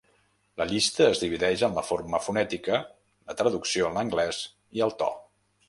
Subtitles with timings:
[0.61, 2.81] La llista es divideix en la forma fonètica,
[3.33, 4.43] la traducció en anglès
[4.79, 5.15] i el to.